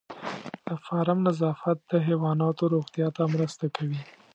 د 0.65 0.67
فارم 0.85 1.19
نظافت 1.27 1.77
د 1.91 1.91
حیواناتو 2.07 2.63
روغتیا 2.73 3.07
ته 3.15 3.23
مرسته 3.33 3.65
کوي. 3.75 3.99